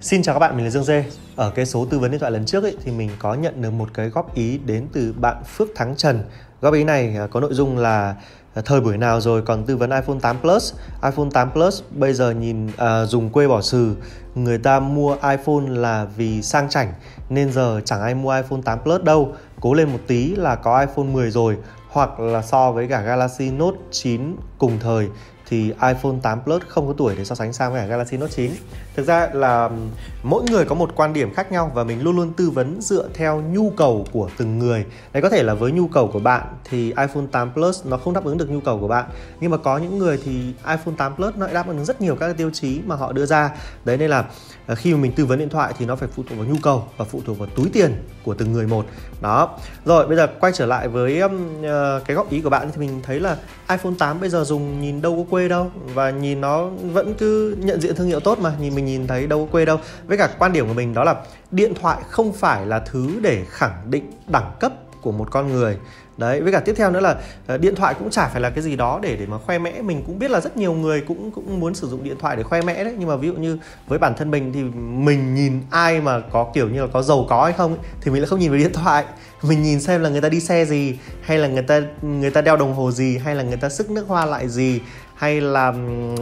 [0.00, 1.04] Xin chào các bạn, mình là Dương Dê.
[1.36, 3.70] Ở cái số tư vấn điện thoại lần trước ấy, thì mình có nhận được
[3.70, 6.22] một cái góp ý đến từ bạn Phước Thắng Trần.
[6.60, 8.16] Góp ý này à, có nội dung là
[8.54, 10.74] à, thời buổi nào rồi còn tư vấn iPhone 8 Plus.
[11.02, 13.94] iPhone 8 Plus bây giờ nhìn à, dùng quê bỏ sừ,
[14.34, 16.92] người ta mua iPhone là vì sang chảnh
[17.28, 19.34] nên giờ chẳng ai mua iPhone 8 Plus đâu.
[19.60, 21.56] Cố lên một tí là có iPhone 10 rồi
[21.88, 25.08] hoặc là so với cả Galaxy Note 9 cùng thời
[25.48, 28.32] thì iPhone 8 Plus không có tuổi để so sánh sang với cả Galaxy Note
[28.32, 28.50] 9.
[28.96, 29.70] Thực ra là
[30.22, 33.08] mỗi người có một quan điểm khác nhau và mình luôn luôn tư vấn dựa
[33.14, 34.84] theo nhu cầu của từng người.
[35.12, 38.14] Đấy có thể là với nhu cầu của bạn thì iPhone 8 Plus nó không
[38.14, 39.04] đáp ứng được nhu cầu của bạn.
[39.40, 42.16] Nhưng mà có những người thì iPhone 8 Plus nó lại đáp ứng rất nhiều
[42.16, 43.50] các tiêu chí mà họ đưa ra.
[43.84, 44.24] Đấy nên là
[44.66, 46.56] ờ, khi mà mình tư vấn điện thoại thì nó phải phụ thuộc vào nhu
[46.62, 48.86] cầu và phụ thuộc vào túi tiền của từng người một.
[49.20, 49.58] Đó.
[49.84, 51.62] Rồi bây giờ quay trở lại với um,
[52.06, 53.36] cái góp ý của bạn thì mình thấy là
[53.68, 57.56] iPhone 8 bây giờ dùng nhìn đâu có quê đâu và nhìn nó vẫn cứ
[57.60, 59.78] nhận diện thương hiệu tốt mà nhìn mình nhìn thấy đâu có quê đâu.
[60.06, 61.14] Với cả quan điểm của mình đó là
[61.50, 65.76] điện thoại không phải là thứ để khẳng định đẳng cấp của một con người.
[66.16, 68.64] Đấy với cả tiếp theo nữa là ờ, điện thoại cũng chả phải là cái
[68.64, 69.82] gì đó để để mà khoe mẽ.
[69.82, 72.42] Mình cũng biết là rất nhiều người cũng cũng muốn sử dụng điện thoại để
[72.42, 72.94] khoe mẽ đấy.
[72.98, 74.62] Nhưng mà ví dụ như với bản thân mình thì
[75.04, 78.10] mình nhìn ai mà có kiểu như là có giàu có hay không ấy, thì
[78.10, 79.04] mình lại không nhìn vào điện thoại.
[79.42, 82.40] Mình nhìn xem là người ta đi xe gì hay là người ta người ta
[82.40, 84.80] đeo đồng hồ gì hay là người ta sức nước hoa lại gì
[85.16, 85.72] hay là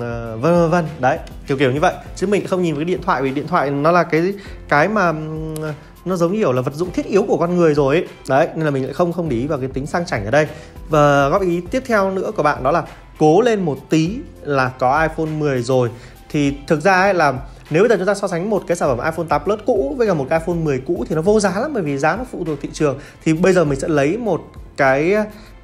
[0.00, 0.84] ờ, vân vân vân.
[1.00, 1.94] Đấy, kiểu kiểu như vậy.
[2.16, 4.34] Chứ mình không nhìn vào cái điện thoại, vì điện thoại nó là cái
[4.68, 5.12] cái mà
[5.60, 5.72] ờ,
[6.04, 8.06] nó giống như kiểu là vật dụng thiết yếu của con người rồi ấy.
[8.28, 10.30] đấy, nên là mình lại không không để ý vào cái tính sang chảnh ở
[10.30, 10.46] đây.
[10.88, 12.82] Và góp ý tiếp theo nữa của bạn đó là
[13.18, 15.90] cố lên một tí là có iPhone 10 rồi.
[16.30, 17.34] Thì thực ra ấy là
[17.70, 19.94] nếu bây giờ chúng ta so sánh một cái sản phẩm iPhone 8 Plus cũ
[19.98, 22.16] với cả một cái iPhone 10 cũ thì nó vô giá lắm, bởi vì giá
[22.16, 22.98] nó phụ thuộc thị trường.
[23.24, 24.40] Thì bây giờ mình sẽ lấy một
[24.76, 25.14] cái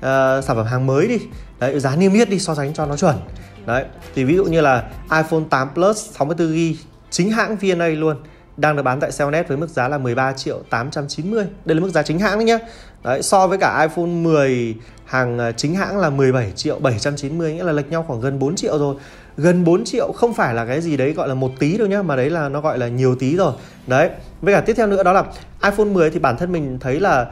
[0.00, 1.18] uh, sản phẩm hàng mới đi.
[1.58, 3.16] Đấy giá niêm yết đi so sánh cho nó chuẩn.
[3.66, 3.84] Đấy
[4.14, 6.74] thì ví dụ như là iPhone 8 Plus 64GB
[7.10, 8.16] chính hãng VNA luôn
[8.56, 11.90] đang được bán tại Cellnet với mức giá là 13 triệu 890 đây là mức
[11.90, 12.58] giá chính hãng đấy nhá.
[13.04, 17.64] Đấy so với cả iPhone 10 hàng ờ, chính hãng là 17 triệu 790 nghĩa
[17.64, 18.96] là lệch nhau khoảng gần 4 triệu rồi.
[19.36, 22.02] Gần 4 triệu không phải là cái gì đấy gọi là một tí đâu nhá
[22.02, 23.52] mà đấy là nó gọi là nhiều tí rồi.
[23.86, 24.10] Đấy
[24.41, 25.25] với cả tiếp theo nữa đó là
[25.62, 27.26] iPhone 10 thì bản thân mình thấy là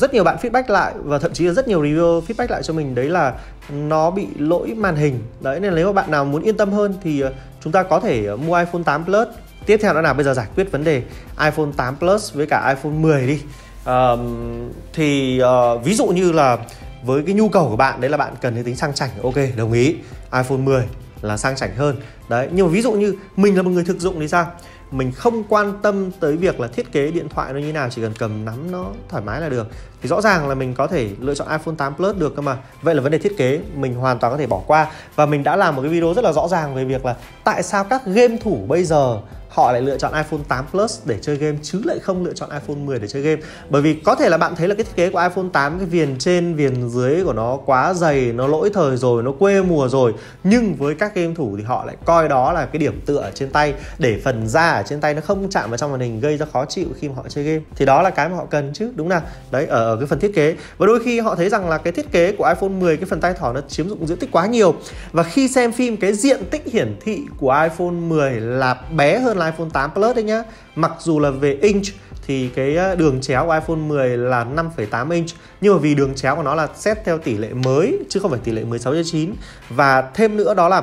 [0.00, 2.74] rất nhiều bạn feedback lại và thậm chí là rất nhiều review feedback lại cho
[2.74, 3.34] mình đấy là
[3.72, 5.20] nó bị lỗi màn hình.
[5.40, 8.00] Đấy nên nếu mà bạn nào muốn yên tâm hơn thì ờ, chúng ta có
[8.00, 9.28] thể ờ, mua iPhone 8 Plus.
[9.66, 11.02] Tiếp theo đó là bây giờ giải quyết vấn đề
[11.40, 13.40] iPhone 8 Plus với cả iPhone 10 đi.
[13.86, 16.58] Um, thì uh, ví dụ như là
[17.04, 19.34] với cái nhu cầu của bạn đấy là bạn cần cái tính sang chảnh ok
[19.56, 19.96] đồng ý.
[20.32, 20.84] iPhone 10
[21.22, 21.96] là sang chảnh hơn.
[22.28, 24.46] Đấy nhưng mà ví dụ như mình là một người thực dụng thì sao?
[24.90, 28.02] Mình không quan tâm tới việc là thiết kế điện thoại nó như nào, chỉ
[28.02, 29.66] cần cầm nắm nó thoải mái là được.
[30.02, 32.56] Thì rõ ràng là mình có thể lựa chọn iPhone 8 Plus được cơ mà.
[32.82, 34.92] Vậy là vấn đề thiết kế, mình hoàn toàn có thể bỏ qua.
[35.14, 37.62] Và mình đã làm một cái video rất là rõ ràng về việc là tại
[37.62, 39.20] sao các game thủ bây giờ
[39.50, 42.50] họ lại lựa chọn iPhone 8 Plus để chơi game chứ lại không lựa chọn
[42.50, 43.42] iPhone 10 để chơi game.
[43.70, 45.86] Bởi vì có thể là bạn thấy là cái thiết kế của iPhone 8 cái
[45.86, 49.88] viền trên viền dưới của nó quá dày nó lỗi thời rồi nó quê mùa
[49.88, 50.14] rồi.
[50.44, 53.30] Nhưng với các game thủ thì họ lại coi đó là cái điểm tựa ở
[53.30, 56.20] trên tay để phần da ở trên tay nó không chạm vào trong màn hình
[56.20, 57.60] gây ra khó chịu khi mà họ chơi game.
[57.76, 59.22] Thì đó là cái mà họ cần chứ đúng nào?
[59.50, 60.54] Đấy ở, ở cái phần thiết kế.
[60.78, 63.20] Và đôi khi họ thấy rằng là cái thiết kế của iPhone 10 cái phần
[63.20, 64.74] tay thỏ nó chiếm dụng diện tích quá nhiều.
[65.12, 69.39] Và khi xem phim cái diện tích hiển thị của iPhone 10 là bé hơn
[69.40, 70.42] là iPhone 8 Plus đấy nhá
[70.74, 71.86] mặc dù là về inch
[72.26, 75.28] thì cái ờ, đường chéo của iPhone 10 là 5,8 inch
[75.60, 78.30] nhưng mà vì đường chéo của nó là xét theo tỷ lệ mới chứ không
[78.30, 79.32] phải tỷ lệ 16 9
[79.70, 80.82] và thêm nữa đó là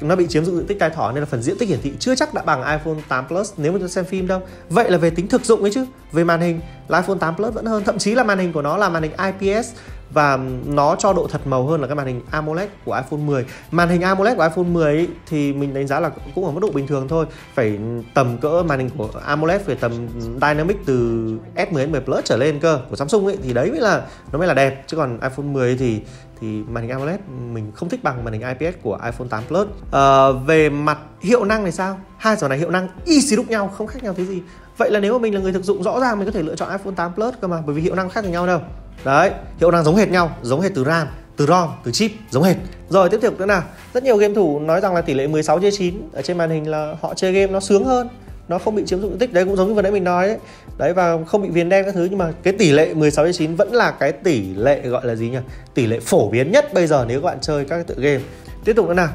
[0.00, 1.92] nó bị chiếm dụng diện tích tai thỏ nên là phần diện tích hiển thị
[1.98, 4.40] chưa chắc đã bằng iPhone 8 Plus nếu mà chúng xem phim đâu.
[4.68, 5.84] Vậy là về tính thực dụng ấy chứ.
[6.12, 8.62] Về màn hình là iPhone 8 Plus vẫn hơn, thậm chí là màn hình của
[8.62, 9.68] nó là màn hình IPS
[10.10, 13.44] và nó cho độ thật màu hơn là cái màn hình AMOLED của iPhone 10
[13.70, 16.60] màn hình AMOLED của iPhone 10 ấy, thì mình đánh giá là cũng ở mức
[16.60, 17.26] độ bình thường thôi.
[17.54, 17.78] Phải
[18.14, 22.60] tầm cỡ màn hình của AMOLED phải tầm Dynamic từ S10 S10 Plus trở lên
[22.60, 24.02] cơ của Samsung ấy thì đấy mới là
[24.32, 24.84] nó mới là đẹp.
[24.86, 26.00] Chứ còn iPhone 10 thì
[26.40, 27.20] thì màn hình AMOLED
[27.52, 29.66] mình không thích bằng màn hình IPS của iPhone 8 Plus.
[29.92, 31.98] À, về mặt hiệu năng thì sao?
[32.16, 34.42] Hai dòng này hiệu năng y xì đúc nhau không khác nhau thế gì.
[34.76, 36.56] Vậy là nếu mà mình là người thực dụng rõ ràng mình có thể lựa
[36.56, 38.60] chọn iPhone 8 Plus cơ mà bởi vì hiệu năng khác nhau đâu
[39.04, 42.42] đấy hiệu năng giống hệt nhau giống hệt từ ram từ rom từ chip giống
[42.42, 42.56] hệt.
[42.88, 43.62] Rồi tiếp tục nữa nào.
[43.94, 46.50] Rất nhiều game thủ nói rằng là tỷ lệ 16 chia 9 ở trên màn
[46.50, 48.08] hình là họ chơi game nó sướng hơn
[48.48, 49.32] nó không bị chiếm dụng diện tích.
[49.32, 50.38] Đấy cũng giống như vừa nãy mình nói đấy.
[50.78, 53.32] Đấy và không bị viền đen các thứ nhưng mà cái tỷ lệ 16 chia
[53.32, 55.38] 9 vẫn là cái tỷ lệ gọi là gì nhỉ?
[55.74, 58.20] Tỷ lệ phổ biến nhất bây giờ nếu các bạn chơi các cái tựa game.
[58.64, 59.08] Tiếp tục nữa nào.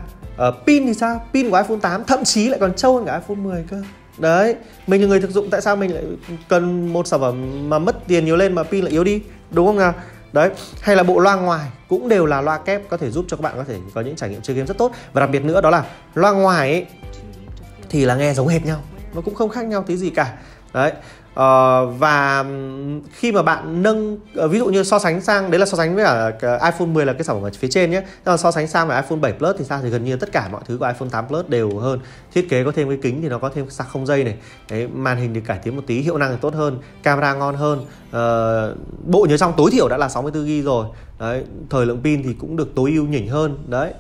[0.48, 1.26] Uh, pin thì sao?
[1.34, 3.78] Pin của iPhone 8 thậm chí lại còn trâu hơn cả iPhone 10 cơ
[4.18, 4.56] đấy
[4.88, 6.04] mình là người thực dụng tại sao mình lại
[6.50, 9.22] cần một sản phẩm mà mất tiền nhiều lên mà pin lại yếu đi
[9.52, 9.94] đúng không nào?
[10.34, 10.50] Đấy
[10.82, 13.42] hay là bộ loa ngoài cũng đều là loa kép có thể giúp cho các
[13.42, 14.92] bạn có thể có những trải nghiệm chơi game rất tốt.
[15.14, 15.86] Và đặc biệt nữa đó là
[16.16, 16.86] loa ngoài ấy,
[17.90, 18.82] thì là nghe giống hệt nhau
[19.14, 20.38] nó cũng không khác nhau tí gì cả
[20.74, 20.92] đấy.
[21.32, 22.46] Uh, và
[23.12, 25.96] khi mà bạn nâng uh, ví dụ như so sánh sang đấy là so sánh
[25.96, 26.06] với
[26.40, 28.02] cả iPhone 10 là cái sản phẩm ở phía trên nhé.
[28.02, 29.80] Nhưng mà so sánh sang với iPhone 7 Plus thì sao?
[29.82, 32.00] Thì gần như tất cả mọi thứ của iPhone 8 Plus đều hơn.
[32.34, 34.36] Thiết kế có thêm cái kính thì nó có thêm sạc không dây này.
[34.70, 37.56] Đấy, màn hình được cải tiến một tí hiệu năng thì tốt hơn camera ngon
[37.56, 37.80] hơn.
[37.80, 40.86] Uh, bộ nhớ trong tối thiểu đã là 64 GB rồi.
[41.20, 43.58] Đấy thời lượng pin thì cũng được tối ưu nhỉnh hơn.
[43.68, 43.94] Đấy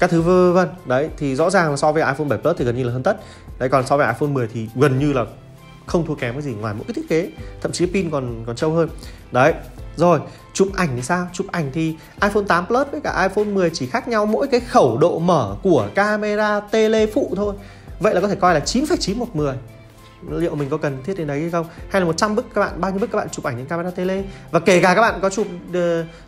[0.00, 0.68] các thứ vân vân.
[0.86, 3.02] Đấy thì rõ ràng là so với iPhone 7 Plus thì gần như là hơn
[3.02, 3.16] tất.
[3.58, 5.24] Đấy còn so với iPhone 10 thì gần như là
[5.86, 7.30] không thua kém cái gì ngoài mỗi cái thiết kế
[7.62, 8.88] thậm chí pin còn còn trâu hơn.
[9.32, 9.54] Đấy
[9.96, 10.20] rồi
[10.52, 11.28] chụp ảnh thì sao?
[11.32, 14.60] Chụp ảnh thì iPhone 8 Plus với cả iPhone 10 chỉ khác nhau mỗi cái
[14.60, 17.54] khẩu độ mở của camera tele phụ thôi.
[18.00, 19.56] Vậy là có thể coi là 9,9 một 10
[20.30, 21.66] liệu mình có cần thiết đến đấy hay không?
[21.90, 23.90] Hay là 100 bức các bạn bao nhiêu bức các bạn chụp ảnh đến camera
[23.90, 24.22] tele?
[24.50, 25.46] Và kể cả các bạn có chụp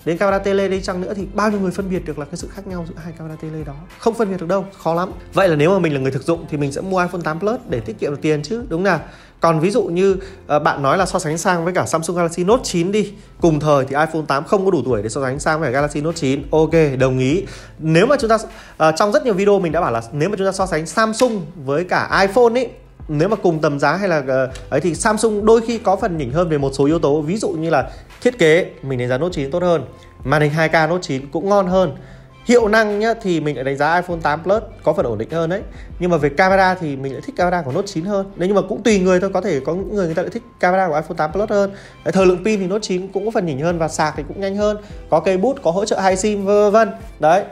[0.05, 2.37] đến camera tele đi chăng nữa thì bao nhiêu người phân biệt được là cái
[2.37, 3.75] sự khác nhau giữa hai camera tele đó?
[3.99, 5.11] Không phân biệt được đâu khó lắm.
[5.35, 7.41] Vậy là nếu mà mình là người thực dụng thì mình sẽ mua iPhone 8
[7.41, 9.01] Plus để tiết kiệm được tiền chứ đúng nào?
[9.41, 12.45] Còn ví dụ như ờ, bạn nói là so sánh sang với cả Samsung Galaxy
[12.45, 15.39] Note 9 đi Cùng thời thì iPhone 8 không có đủ tuổi để so sánh
[15.39, 17.45] sang với Galaxy Note 9 Ok, đồng ý.
[17.79, 18.39] Nếu mà chúng ta
[18.77, 20.87] ờ, Trong rất nhiều video mình đã bảo là Nếu mà chúng ta so sánh
[20.87, 22.69] Samsung với cả iPhone ấy
[23.09, 26.19] nếu mà cùng tầm giá hay là uh, ấy thì Samsung đôi khi có phần
[26.19, 27.21] nhỉnh hơn về một số yếu tố.
[27.21, 27.91] Ví dụ như là
[28.21, 29.85] thiết kế mình đánh giá Note 9 tốt hơn.
[30.25, 31.97] Màn hình 2K Note 9 cũng ngon hơn.
[32.45, 35.31] Hiệu năng nhá thì mình lại đánh giá iPhone 8 Plus có phần ổn định
[35.31, 35.63] hơn đấy.
[35.99, 38.33] Nhưng mà về camera thì mình lại thích camera của Note 9 hơn.
[38.37, 40.31] Nếu nhưng mà cũng tùy người thôi có thể có những người người ta lại
[40.31, 41.71] thích camera của iPhone 8 Plus hơn.
[42.05, 44.41] Thời lượng pin thì Note 9 cũng có phần nhỉnh hơn và sạc thì cũng
[44.41, 44.77] nhanh hơn.
[45.11, 46.91] Có cây bút có hỗ trợ hai sim vân vân.
[47.21, 47.45] Đấy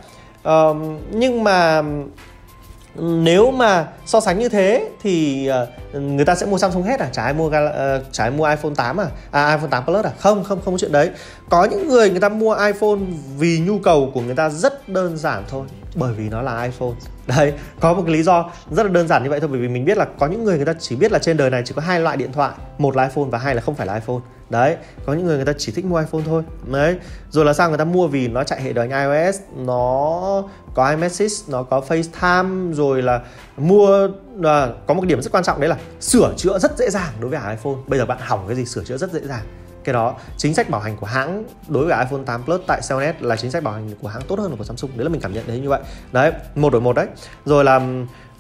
[0.47, 0.76] Uh,
[1.11, 1.82] nhưng mà
[2.99, 7.09] nếu mà so sánh như thế thì uh, người ta sẽ mua Samsung hết à?
[7.13, 7.53] Chả ai mua uh,
[8.13, 9.07] chả ai mua iPhone 8 à?
[9.31, 10.13] À iPhone 8 Plus à?
[10.19, 11.11] Không không không có chuyện đấy.
[11.51, 12.99] Có những người người ta mua iPhone
[13.39, 16.93] vì nhu cầu của người ta rất đơn giản thôi bởi vì nó là iPhone.
[17.27, 19.69] Đấy có một cái lý do rất là đơn giản như vậy thôi bởi vì
[19.69, 21.73] mình biết là có những người người ta chỉ biết là trên đời này chỉ
[21.77, 24.21] có hai loại điện thoại một là iPhone và hai là không phải là iPhone
[24.51, 24.77] đấy
[25.07, 26.43] có những người người ta chỉ thích mua iPhone thôi.
[26.73, 26.97] Đấy
[27.31, 30.43] rồi là sao người ta mua vì nó chạy hệ điều hành iOS nó
[30.75, 33.21] có iMessage nó có FaceTime rồi là
[33.57, 34.09] mua
[34.45, 37.31] à, có một điểm rất quan trọng đấy là sửa chữa rất dễ dàng đối
[37.31, 37.75] với iPhone.
[37.87, 39.43] Bây giờ bạn hỏng cái gì sửa chữa rất dễ dàng.
[39.85, 43.23] Cái đó chính sách bảo hành của hãng đối với iPhone 8 Plus tại Cellnet
[43.23, 44.91] là chính sách bảo hành của hãng tốt hơn của Samsung.
[44.95, 45.81] Đấy là mình cảm nhận đấy như vậy.
[46.13, 47.07] Đấy một đổi một đấy.
[47.45, 47.81] Rồi là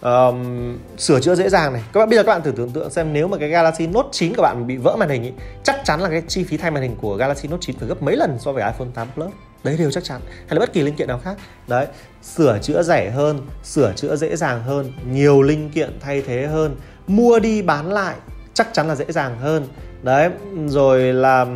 [0.06, 1.82] um, sửa chữa dễ dàng này.
[1.92, 4.08] Các bạn bây giờ các bạn thử tưởng tượng xem nếu mà cái Galaxy Note
[4.12, 5.32] 9 của bạn bị vỡ màn hình ý,
[5.64, 8.02] chắc chắn là cái chi phí thay màn hình của Galaxy Note 9 phải gấp
[8.02, 9.30] mấy lần so với iPhone 8 Plus.
[9.64, 10.20] Đấy đều chắc chắn.
[10.26, 11.36] Hay là bất kỳ linh kiện nào khác.
[11.68, 11.86] Đấy
[12.22, 16.76] sửa chữa rẻ hơn sửa chữa dễ dàng hơn nhiều linh kiện thay thế hơn
[17.06, 18.16] mua đi bán lại
[18.54, 19.66] chắc chắn là dễ dàng hơn.
[20.02, 20.30] Đấy
[20.66, 21.46] rồi là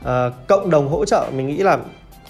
[0.00, 0.08] uh,
[0.48, 1.78] cộng đồng hỗ trợ mình nghĩ là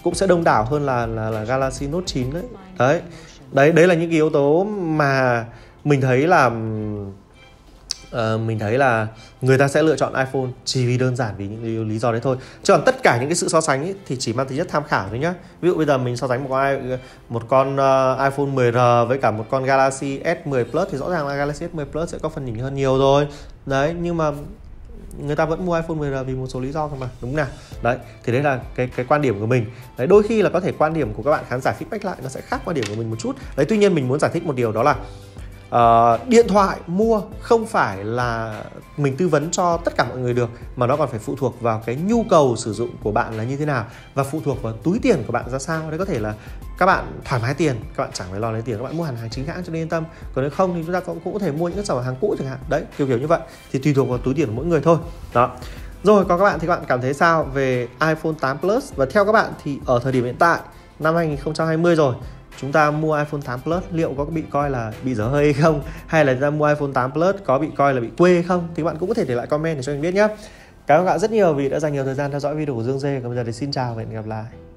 [0.03, 2.43] cũng sẽ đông đảo hơn là là, là Galaxy Note 9 đấy.
[2.79, 3.01] Đấy
[3.53, 5.45] đấy đấy là những cái yếu tố mà
[5.85, 6.51] mình thấy là
[8.17, 9.07] uh, mình thấy là
[9.41, 12.21] người ta sẽ lựa chọn iPhone chỉ vì đơn giản vì những lý do đấy
[12.25, 12.37] thôi.
[12.63, 14.69] Chứ còn tất cả những cái sự so sánh ấy, thì chỉ mang tính chất
[14.69, 15.35] tham khảo thôi nhá.
[15.61, 16.99] Ví dụ bây giờ mình so sánh một con
[17.29, 21.27] một con uh, iPhone 10R với cả một con Galaxy S10 Plus thì rõ ràng
[21.27, 23.27] là Galaxy S10 Plus sẽ có phần nhỉnh hơn nhiều rồi.
[23.67, 24.31] Đấy nhưng mà
[25.19, 27.47] người ta vẫn mua iPhone 10R vì một số lý do thôi mà, đúng nào?
[27.83, 29.67] Đấy, thì đấy là cái cái quan điểm của mình.
[29.97, 32.17] Đấy, đôi khi là có thể quan điểm của các bạn khán giả feedback lại
[32.23, 33.37] nó sẽ khác quan điểm của mình một chút.
[33.57, 34.97] Đấy, tuy nhiên mình muốn giải thích một điều đó là
[35.71, 38.63] uh, điện thoại mua không phải là
[38.97, 41.61] mình tư vấn cho tất cả mọi người được mà nó còn phải phụ thuộc
[41.61, 44.63] vào cái nhu cầu sử dụng của bạn là như thế nào và phụ thuộc
[44.63, 45.91] vào túi tiền của bạn ra sao.
[45.91, 46.35] Đấy có thể là
[46.79, 49.05] các bạn thoải mái tiền các bạn chẳng phải lo lấy tiền các bạn mua
[49.05, 50.05] hàng hàng chính hãng cho nên yên tâm.
[50.35, 52.05] Còn nếu không thì chúng ta cũng, cũng có thể mua những cái sản phẩm
[52.05, 52.59] hàng cũ chẳng hạn.
[52.69, 53.41] Đấy kiểu kiểu như vậy.
[53.73, 54.99] Thì tùy thuộc vào túi tiền của mỗi người thôi.
[55.35, 55.51] Đó.
[56.03, 58.93] Rồi còn các bạn thì các bạn cảm thấy sao về iPhone 8 Plus?
[58.97, 60.61] Và theo các bạn thì ở thời điểm hiện tại
[60.99, 62.15] năm 2020 rồi
[62.61, 65.53] chúng ta mua iPhone 8 Plus, liệu có bị coi là bị dở hơi hay
[65.53, 65.83] không?
[66.07, 68.69] Hay là chúng ta mua iPhone 8 Plus có bị coi là bị quê không?
[68.75, 70.29] Thì bạn cũng có thể để lại comment để cho mình biết nhé.
[70.87, 72.75] Cảm ơn các bạn rất nhiều vì đã dành nhiều thời gian theo dõi video
[72.75, 73.21] của Dương Dê.
[73.21, 74.70] Còn bây giờ thì xin chào và hẹn gặp lại.